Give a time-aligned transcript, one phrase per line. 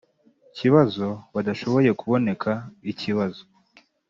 [0.57, 2.51] kibazo badashoboye kuboneka
[2.91, 3.41] ikibazo